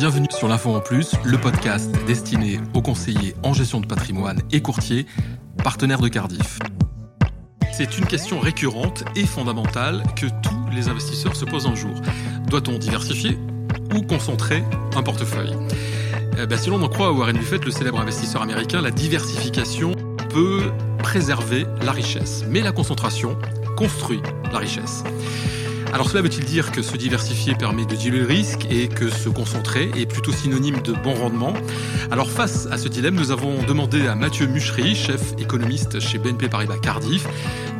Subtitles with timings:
[0.00, 4.62] bienvenue sur l'Info en Plus, le podcast destiné aux conseillers en gestion de patrimoine et
[4.62, 5.04] courtiers,
[5.62, 6.58] partenaires de Cardiff.
[7.70, 12.00] C'est une question récurrente et fondamentale que tous les investisseurs se posent un jour.
[12.48, 13.36] Doit-on diversifier
[13.94, 14.64] ou concentrer
[14.96, 15.54] un portefeuille?
[16.38, 19.92] Eh ben, Si l'on en croit à Warren Buffett, le célèbre investisseur américain, la diversification
[20.30, 23.36] peut préserver la richesse, mais la concentration
[23.76, 25.04] construit la richesse.
[25.92, 29.28] Alors cela veut-il dire que se diversifier permet de diluer le risque et que se
[29.28, 31.52] concentrer est plutôt synonyme de bon rendement?
[32.12, 36.48] Alors face à ce dilemme, nous avons demandé à Mathieu Muchery, chef économiste chez BNP
[36.48, 37.26] Paribas Cardiff,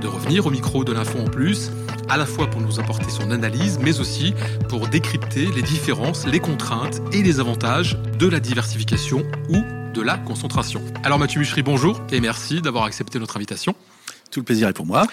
[0.00, 1.70] de revenir au micro de l'info en plus,
[2.08, 4.34] à la fois pour nous apporter son analyse, mais aussi
[4.68, 9.62] pour décrypter les différences, les contraintes et les avantages de la diversification ou
[9.94, 10.82] de la concentration.
[11.04, 13.74] Alors Mathieu Muchery, bonjour et merci d'avoir accepté notre invitation.
[14.30, 15.06] Tout le plaisir est pour moi.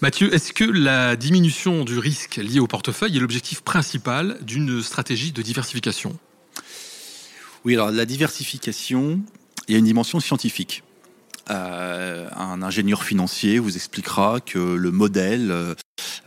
[0.00, 5.32] Mathieu, est-ce que la diminution du risque lié au portefeuille est l'objectif principal d'une stratégie
[5.32, 6.18] de diversification?
[7.64, 9.20] Oui, alors la diversification,
[9.68, 10.82] il y a une dimension scientifique.
[11.50, 15.74] Euh, un ingénieur financier vous expliquera que le modèle,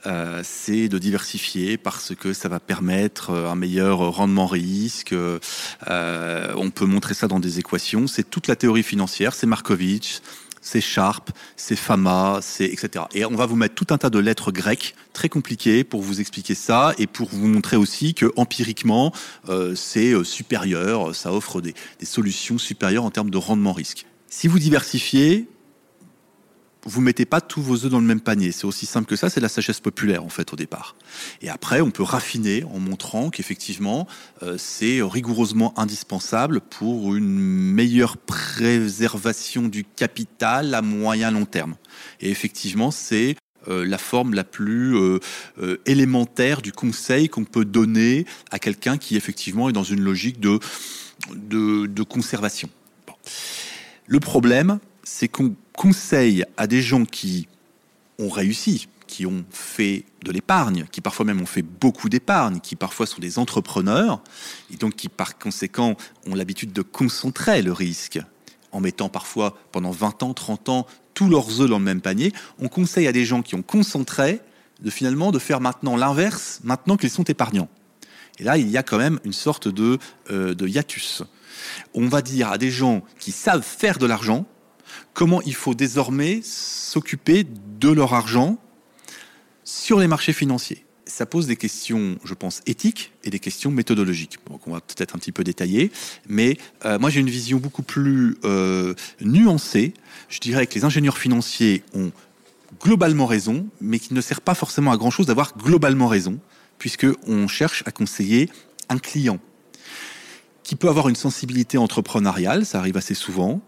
[0.06, 5.14] euh, c'est de diversifier parce que ça va permettre un meilleur rendement risque.
[5.14, 8.06] Euh, on peut montrer ça dans des équations.
[8.08, 9.34] C'est toute la théorie financière.
[9.34, 10.22] C'est Markovitch,
[10.62, 13.06] c'est Sharp, c'est Fama, c'est etc.
[13.14, 16.20] Et on va vous mettre tout un tas de lettres grecques très compliquées pour vous
[16.20, 19.14] expliquer ça et pour vous montrer aussi que empiriquement
[19.50, 24.06] euh, c'est euh, supérieur, ça offre des, des solutions supérieures en termes de rendement risque.
[24.30, 25.48] Si vous diversifiez,
[26.88, 28.52] vous mettez pas tous vos œufs dans le même panier.
[28.52, 30.96] C'est aussi simple que ça, c'est la sagesse populaire en fait au départ.
[31.42, 34.08] Et après, on peut raffiner en montrant qu'effectivement,
[34.42, 41.76] euh, c'est rigoureusement indispensable pour une meilleure préservation du capital à moyen long terme.
[42.22, 43.36] Et effectivement, c'est
[43.68, 45.20] euh, la forme la plus euh,
[45.86, 50.60] élémentaire du conseil qu'on peut donner à quelqu'un qui effectivement est dans une logique de,
[51.36, 52.70] de, conservation.
[54.06, 57.48] Le problème, c'est qu'on conseille à des gens qui
[58.20, 62.76] ont réussi, qui ont fait de l'épargne, qui parfois même ont fait beaucoup d'épargne, qui
[62.76, 64.22] parfois sont des entrepreneurs,
[64.70, 68.20] et donc qui par conséquent ont l'habitude de concentrer le risque,
[68.74, 72.34] en mettant parfois pendant 20 ans, 30 ans, tous leurs œufs dans le même panier,
[72.60, 74.42] on conseille à des gens qui ont concentré
[74.82, 77.70] de finalement de faire maintenant l'inverse, maintenant qu'ils sont épargnants.
[78.40, 80.00] Et là, il y a quand même une sorte de,
[80.32, 81.24] euh, de hiatus.
[81.94, 84.46] On va dire à des gens qui savent faire de l'argent,
[85.14, 87.46] comment il faut désormais s'occuper
[87.80, 88.58] de leur argent
[89.64, 90.84] sur les marchés financiers.
[91.06, 94.38] Ça pose des questions, je pense, éthiques et des questions méthodologiques.
[94.50, 95.92] Donc on va peut-être un petit peu détailler,
[96.28, 99.94] mais euh, moi j'ai une vision beaucoup plus euh, nuancée.
[100.30, 102.12] Je dirais que les ingénieurs financiers ont
[102.82, 106.40] globalement raison, mais qu'il ne sert pas forcément à grand-chose d'avoir globalement raison,
[106.78, 108.50] puisque on cherche à conseiller
[108.90, 109.40] un client
[110.68, 113.62] qui peut avoir une sensibilité entrepreneuriale, ça arrive assez souvent,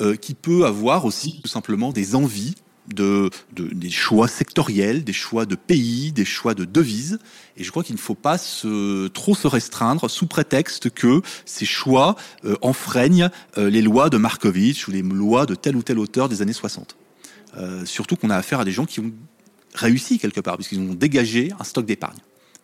[0.00, 2.54] euh, qui peut avoir aussi tout simplement des envies
[2.88, 7.18] de, de, des choix sectoriels, des choix de pays, des choix de devises.
[7.58, 8.38] Et je crois qu'il ne faut pas
[9.12, 13.28] trop se restreindre sous prétexte que ces choix euh, enfreignent
[13.58, 16.54] euh, les lois de Markovitch ou les lois de tel ou tel auteur des années
[16.54, 16.96] 60.
[17.58, 19.12] Euh, surtout qu'on a affaire à des gens qui ont
[19.74, 22.16] réussi quelque part, puisqu'ils ont dégagé un stock d'épargne.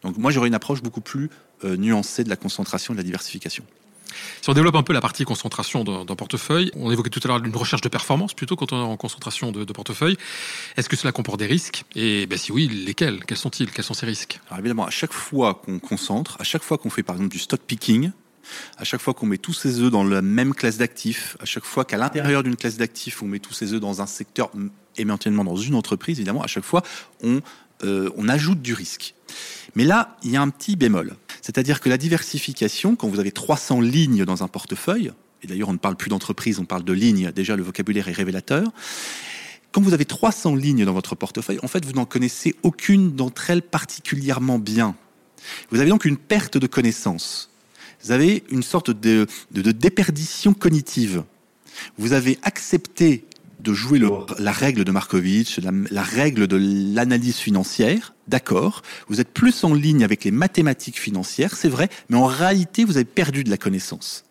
[0.02, 1.28] Donc moi j'aurais une approche beaucoup plus
[1.64, 3.62] nuancée de la concentration et de la diversification.
[4.40, 7.44] Si on développe un peu la partie concentration d'un portefeuille, on évoquait tout à l'heure
[7.44, 10.16] une recherche de performance plutôt quand on est en concentration de, portefeuille.
[10.76, 11.84] Est-ce que cela comporte des risques?
[11.94, 13.24] Et ben, si oui, lesquels?
[13.24, 13.70] Quels sont-ils?
[13.70, 14.40] Quels sont ces risques?
[14.48, 17.38] Alors évidemment, à chaque fois qu'on concentre, à chaque fois qu'on fait par exemple du
[17.38, 18.10] stock picking,
[18.76, 21.64] à chaque fois qu'on met tous ses œufs dans la même classe d'actifs, à chaque
[21.64, 24.50] fois qu'à l'intérieur d'une classe d'actifs, on met tous ses œufs dans un secteur,
[24.96, 26.82] éventuellement dans une entreprise, évidemment, à chaque fois,
[27.22, 27.40] on,
[27.84, 29.14] euh, on ajoute du risque.
[29.74, 31.16] Mais là, il y a un petit bémol.
[31.40, 35.12] C'est-à-dire que la diversification, quand vous avez 300 lignes dans un portefeuille,
[35.42, 38.12] et d'ailleurs on ne parle plus d'entreprise, on parle de lignes, déjà le vocabulaire est
[38.12, 38.70] révélateur,
[39.72, 43.50] quand vous avez 300 lignes dans votre portefeuille, en fait vous n'en connaissez aucune d'entre
[43.50, 44.94] elles particulièrement bien.
[45.70, 47.50] Vous avez donc une perte de connaissance.
[48.04, 51.24] Vous avez une sorte de, déperdition cognitive.
[51.98, 53.24] Vous avez accepté
[53.62, 59.20] de jouer le, la règle de Markovitch, la, la règle de l'analyse financière, d'accord, vous
[59.20, 63.04] êtes plus en ligne avec les mathématiques financières, c'est vrai, mais en réalité, vous avez
[63.04, 64.24] perdu de la connaissance.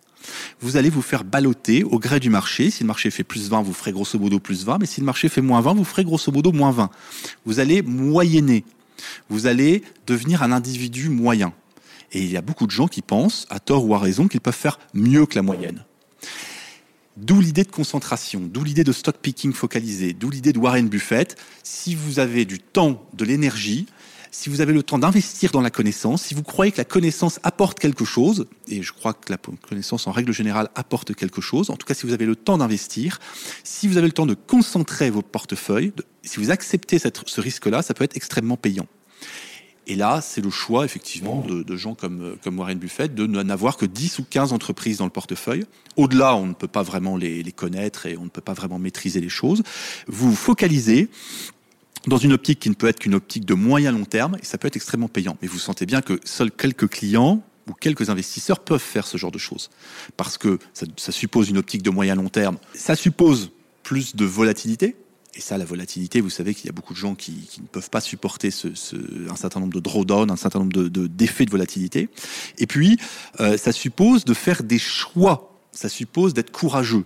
[0.59, 2.69] Vous allez vous faire balloter au gré du marché.
[2.69, 5.05] Si le marché fait plus 20, vous ferez grosso modo plus 20, mais si le
[5.05, 6.89] marché fait moins 20, vous ferez grosso modo moins 20.
[7.45, 8.63] Vous allez moyenner.
[9.29, 11.53] Vous allez devenir un individu moyen.
[12.11, 14.41] Et il y a beaucoup de gens qui pensent, à tort ou à raison, qu'ils
[14.41, 15.83] peuvent faire mieux que la moyenne.
[17.21, 21.37] D'où l'idée de concentration, d'où l'idée de stock picking focalisé, d'où l'idée de Warren Buffett.
[21.61, 23.85] Si vous avez du temps, de l'énergie,
[24.31, 27.39] si vous avez le temps d'investir dans la connaissance, si vous croyez que la connaissance
[27.43, 31.69] apporte quelque chose, et je crois que la connaissance en règle générale apporte quelque chose,
[31.69, 33.19] en tout cas si vous avez le temps d'investir,
[33.63, 35.93] si vous avez le temps de concentrer vos portefeuilles,
[36.23, 38.87] si vous acceptez ce risque-là, ça peut être extrêmement payant.
[39.87, 43.85] Et là, c'est le choix, effectivement, de, gens comme, comme Warren Buffett de n'avoir que
[43.85, 45.65] 10 ou 15 entreprises dans le portefeuille.
[45.97, 49.19] Au-delà, on ne peut pas vraiment les, connaître et on ne peut pas vraiment maîtriser
[49.19, 49.63] les choses.
[50.07, 51.09] Vous focalisez
[52.07, 54.57] dans une optique qui ne peut être qu'une optique de moyen long terme, et ça
[54.57, 55.37] peut être extrêmement payant.
[55.41, 59.31] Mais vous sentez bien que seuls quelques clients ou quelques investisseurs peuvent faire ce genre
[59.31, 59.69] de choses.
[60.17, 62.57] Parce que ça suppose une optique de moyen long terme.
[62.73, 63.51] Ça suppose
[63.83, 64.95] plus de volatilité.
[65.33, 67.89] Et ça, la volatilité, vous savez qu'il y a beaucoup de gens qui, ne peuvent
[67.89, 68.95] pas supporter ce, ce,
[69.29, 72.09] un certain nombre de drawdown, un certain nombre d'effets de, de, volatilité.
[72.57, 72.97] Et puis,
[73.39, 75.57] euh, ça suppose de faire des choix.
[75.71, 77.05] Ça suppose d'être courageux.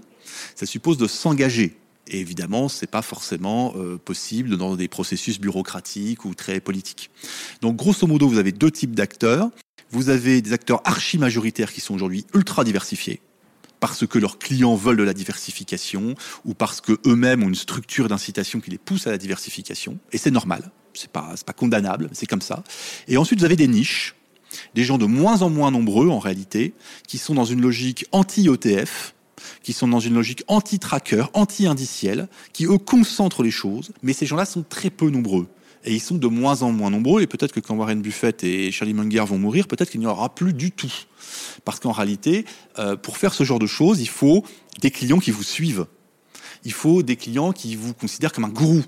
[0.55, 1.77] Ça suppose de s'engager.
[2.07, 7.11] Et évidemment, c'est pas forcément euh, possible dans des processus bureaucratiques ou très politiques.
[7.61, 9.49] Donc, grosso modo, vous avez deux types d'acteurs.
[9.91, 13.21] Vous avez des acteurs archi majoritaires qui sont aujourd'hui ultra diversifiés
[13.85, 18.07] parce que leurs clients veulent de la diversification ou parce que eux-mêmes ont une structure
[18.07, 19.99] d'incitation qui les pousse à la diversification.
[20.11, 20.71] Et c'est normal.
[20.95, 22.09] C'est pas, pas condamnable.
[22.11, 22.63] C'est comme ça.
[23.07, 24.15] Et ensuite, vous avez des niches,
[24.73, 26.73] des gens de moins en moins nombreux en réalité,
[27.07, 29.13] qui sont dans une logique anti-ETF,
[29.61, 34.45] qui sont dans une logique anti-tracker, anti-indicielle, qui eux concentrent les choses, mais ces gens-là
[34.45, 35.47] sont très peu nombreux.
[35.85, 38.71] Et ils sont de moins en moins nombreux, et peut-être que quand Warren Buffett et
[38.71, 40.91] Charlie Munger vont mourir, peut-être qu'il n'y aura plus du tout.
[41.63, 42.45] Parce qu'en réalité,
[42.79, 44.43] euh, pour faire ce genre de choses, il faut
[44.81, 45.85] des clients qui vous suivent.
[46.63, 48.83] Il faut des clients qui vous considèrent comme un gourou.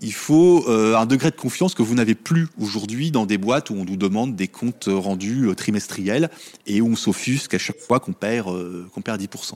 [0.00, 3.70] Il faut euh, un degré de confiance que vous n'avez plus aujourd'hui dans des boîtes
[3.70, 6.30] où on nous demande des comptes rendus euh, trimestriels
[6.66, 8.48] et où on s'offusque à chaque fois qu'on perd,
[8.90, 9.54] qu'on perd 10%.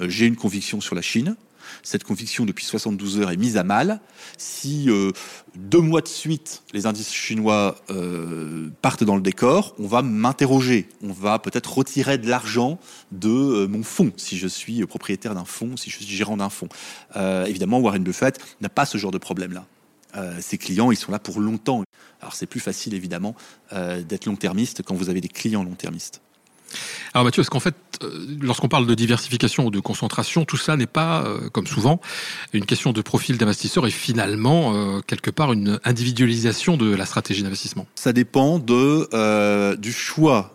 [0.00, 1.36] Euh, J'ai une conviction sur la Chine.
[1.82, 4.00] Cette conviction depuis 72 heures est mise à mal.
[4.38, 5.12] Si euh,
[5.54, 10.88] deux mois de suite les indices chinois euh, partent dans le décor, on va m'interroger.
[11.02, 12.78] On va peut-être retirer de l'argent
[13.12, 16.50] de euh, mon fonds si je suis propriétaire d'un fonds, si je suis gérant d'un
[16.50, 16.68] fonds.
[17.14, 19.66] Évidemment, Warren Buffett n'a pas ce genre de problème-là.
[20.40, 21.82] Ses clients, ils sont là pour longtemps.
[22.20, 23.34] Alors c'est plus facile évidemment
[23.72, 26.20] d'être long-termiste quand vous avez des clients long-termistes.
[27.14, 30.76] Alors Mathieu, est-ce qu'en fait, euh, lorsqu'on parle de diversification ou de concentration, tout ça
[30.76, 32.00] n'est pas, euh, comme souvent,
[32.52, 37.42] une question de profil d'investisseur et finalement, euh, quelque part, une individualisation de la stratégie
[37.42, 37.86] d'investissement?
[37.94, 40.52] Ça dépend du choix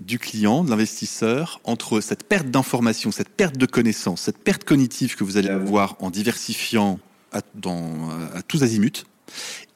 [0.00, 5.16] du client, de l'investisseur, entre cette perte d'information, cette perte de connaissance, cette perte cognitive
[5.16, 7.00] que vous allez avoir en diversifiant
[7.32, 7.42] à
[8.46, 9.04] tous azimuts,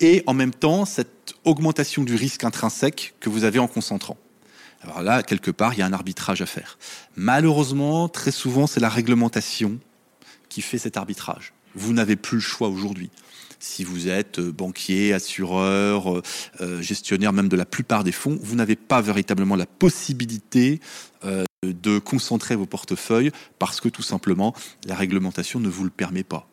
[0.01, 4.17] et en même temps cette augmentation du risque intrinsèque que vous avez en concentrant.
[4.83, 6.79] Alors là, quelque part, il y a un arbitrage à faire.
[7.17, 9.79] Malheureusement, très souvent, c'est la réglementation
[10.49, 11.53] qui fait cet arbitrage.
[11.75, 13.11] Vous n'avez plus le choix aujourd'hui.
[13.59, 16.21] Si vous êtes banquier, assureur,
[16.61, 20.81] euh, gestionnaire même de la plupart des fonds, vous n'avez pas véritablement la possibilité
[21.25, 23.31] euh, de concentrer vos portefeuilles
[23.61, 24.53] parce que tout simplement
[24.85, 26.49] la réglementation ne vous le permet pas.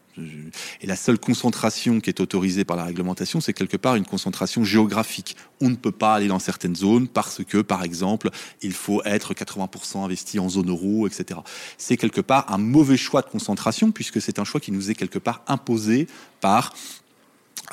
[0.81, 4.63] Et la seule concentration qui est autorisée par la réglementation, c'est quelque part une concentration
[4.63, 5.36] géographique.
[5.62, 8.30] On ne peut pas aller dans certaines zones parce que, par exemple,
[8.62, 11.39] il faut être 80% investi en zone euro, etc.
[11.77, 14.95] C'est quelque part un mauvais choix de concentration puisque c'est un choix qui nous est
[14.95, 16.07] quelque part imposé
[16.42, 16.74] par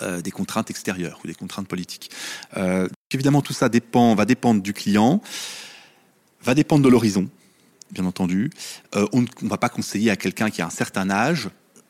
[0.02, 2.10] euh, des contraintes extérieures ou des contraintes politiques.
[2.58, 5.22] Euh, évidemment, tout ça va dépendre du client,
[6.42, 7.30] va dépendre de l'horizon,
[7.92, 8.50] bien entendu.
[8.94, 11.48] Euh, on ne va pas conseiller à quelqu'un qui a un certain âge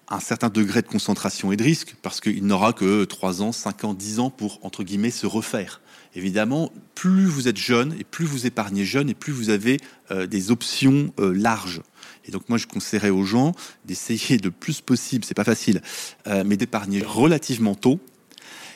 [0.08, 3.84] un certain degré de concentration et de risque, parce qu'il n'aura que 3 ans, 5
[3.84, 5.80] ans, 10 ans pour, entre guillemets, se refaire.
[6.14, 9.78] Évidemment, plus vous êtes jeune et plus vous épargnez jeune et plus vous avez
[10.10, 11.82] euh, des options euh, larges.
[12.25, 13.52] Et donc moi, je conseillerais aux gens
[13.84, 15.82] d'essayer le plus possible, c'est pas facile,
[16.26, 18.00] euh, mais d'épargner relativement tôt.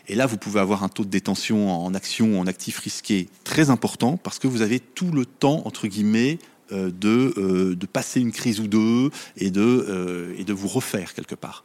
[0.09, 3.71] Et là, vous pouvez avoir un taux de détention en actions, en actifs risqués très
[3.71, 6.39] important parce que vous avez tout le temps, entre guillemets,
[6.73, 11.15] de, euh, de passer une crise ou deux et de, euh, et de vous refaire
[11.15, 11.65] quelque part.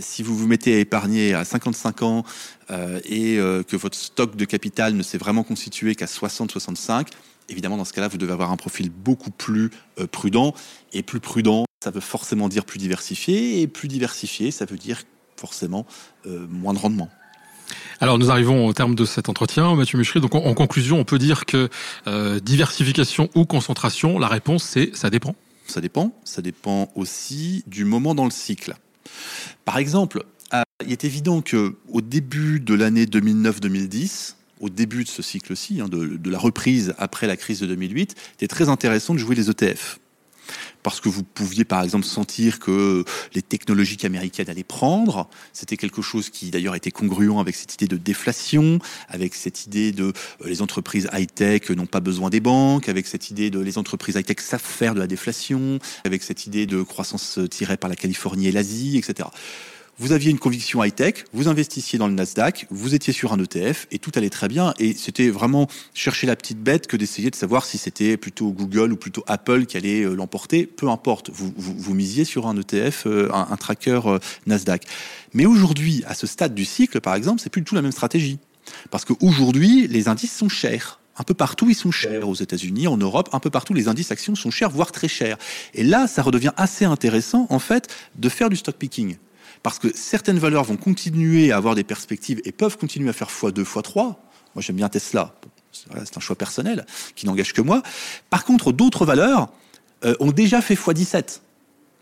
[0.00, 2.24] si vous vous mettez à épargner à 55 ans
[2.68, 7.08] et que votre stock de capital ne s'est vraiment constitué qu'à 60-65,
[7.48, 9.70] évidemment, dans ce cas-là, vous devez avoir un profil beaucoup plus
[10.12, 10.54] prudent.
[10.92, 13.60] Et plus prudent, ça veut forcément dire plus diversifié.
[13.60, 15.02] Et plus diversifié, ça veut dire
[15.36, 15.86] forcément
[16.24, 17.10] moins de rendement.
[18.00, 20.20] Alors nous arrivons au terme de cet entretien, Mathieu Muchery.
[20.20, 21.68] Donc en, conclusion, on peut dire que
[22.06, 25.34] euh, diversification ou concentration, la réponse c'est ça dépend.
[25.66, 26.12] Ça dépend.
[26.24, 28.74] Ça dépend aussi du moment dans le cycle.
[29.64, 35.08] Par exemple, euh, il est évident que au début de l'année 2009-2010, au début de
[35.08, 39.14] ce cycle-ci, hein, de, de, la reprise après la crise de 2008, c'était très intéressant
[39.14, 39.98] de jouer les ETF.
[40.82, 43.04] Parce que vous pouviez par exemple sentir que
[43.34, 47.86] les technologies qu'américaines allaient prendre, c'était quelque chose qui d'ailleurs était congruent avec cette idée
[47.86, 48.78] de déflation,
[49.08, 53.30] avec cette idée de euh, les entreprises high-tech n'ont pas besoin des banques, avec cette
[53.30, 57.38] idée de les entreprises high-tech savent faire de la déflation, avec cette idée de croissance
[57.50, 59.28] tirée par la Californie et l'Asie, etc
[60.00, 63.86] vous aviez une conviction high-tech, vous investissiez dans le Nasdaq, vous étiez sur un ETF
[63.90, 64.72] et tout allait très bien.
[64.78, 68.94] Et c'était vraiment chercher la petite bête que d'essayer de savoir si c'était plutôt Google
[68.94, 70.64] ou plutôt Apple qui allait euh, l'emporter.
[70.64, 74.84] Peu importe, vous, vous, misiez sur un ETF, euh, un, tracker euh, Nasdaq.
[75.34, 77.92] Mais aujourd'hui, à ce stade du cycle, par exemple, c'est plus du tout la même
[77.92, 78.38] stratégie.
[78.90, 80.98] Parce qu'aujourd'hui, les indices sont chers.
[81.18, 82.26] Un peu partout, ils sont chers.
[82.26, 85.36] Aux États-Unis, en Europe, un peu partout, les indices actions sont chers, voire très chers.
[85.74, 89.18] Et là, ça redevient assez intéressant, en fait, de faire du stock picking
[89.62, 93.28] parce que certaines valeurs vont continuer à avoir des perspectives et peuvent continuer à faire
[93.28, 93.94] x2, x3.
[93.94, 94.16] Moi,
[94.58, 95.34] j'aime bien Tesla.
[95.72, 97.82] C'est un choix personnel qui n'engage que moi.
[98.28, 99.52] Par contre, d'autres valeurs
[100.04, 101.40] euh, ont déjà fait x17,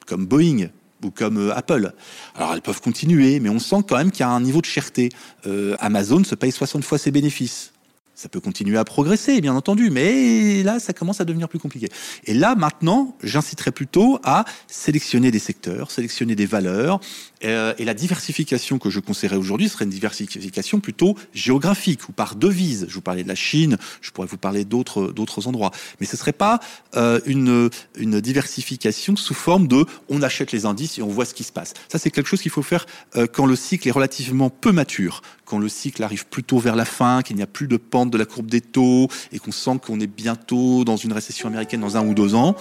[0.07, 0.69] comme Boeing
[1.05, 1.93] ou comme euh, Apple.
[2.35, 4.67] Alors elles peuvent continuer, mais on sent quand même qu'il y a un niveau de
[4.67, 5.11] cherté.
[5.47, 7.73] Euh, Amazon se paye 60 fois ses bénéfices.
[8.19, 11.89] Ça peut continuer à progresser, bien entendu, mais là, ça commence à devenir plus compliqué.
[12.25, 16.99] Et là, maintenant, j'inciterai plutôt à sélectionner des secteurs, sélectionner des valeurs,
[17.45, 22.35] euh, et la diversification que je conseillerais aujourd'hui serait une diversification plutôt géographique ou par
[22.35, 22.87] devise.
[22.89, 25.71] Je vous parlais de la Chine, je pourrais vous parler d'autres d'autres endroits,
[26.01, 26.59] mais ce serait pas
[26.97, 31.35] euh, une une diversification sous forme de on achète les indices et on voit ce
[31.35, 31.75] qui se passe.
[31.89, 35.23] Ça, c'est quelque chose qu'il faut faire euh, quand le cycle est relativement peu mature,
[35.45, 38.19] quand le cycle arrive plutôt vers la fin, qu'il n'y a plus de pente de
[38.19, 41.97] la courbe des taux et qu'on sent qu'on est bientôt dans une récession américaine dans
[41.97, 42.57] un ou deux ans.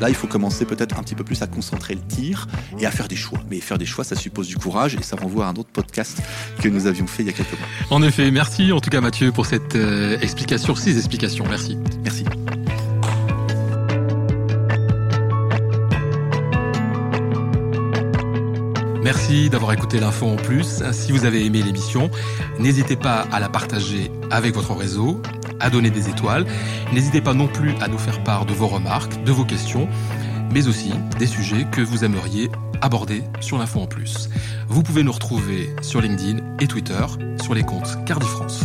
[0.00, 2.46] Là, il faut commencer peut-être un petit peu plus à concentrer le tir
[2.78, 3.40] et à faire des choix.
[3.50, 6.18] Mais faire des choix, ça suppose du courage et ça renvoie à un autre podcast
[6.62, 7.68] que nous avions fait il y a quelques mois.
[7.90, 11.44] En effet, merci en tout cas Mathieu pour cette euh, explication, ces explications.
[11.48, 11.76] Merci.
[12.02, 12.24] Merci.
[19.08, 20.82] Merci d'avoir écouté l'info en plus.
[20.92, 22.10] Si vous avez aimé l'émission,
[22.58, 25.22] n'hésitez pas à la partager avec votre réseau,
[25.60, 26.44] à donner des étoiles.
[26.92, 29.88] N'hésitez pas non plus à nous faire part de vos remarques, de vos questions,
[30.52, 32.50] mais aussi des sujets que vous aimeriez
[32.82, 34.28] aborder sur l'info en plus.
[34.68, 37.06] Vous pouvez nous retrouver sur LinkedIn et Twitter
[37.40, 38.62] sur les comptes Cardifrance.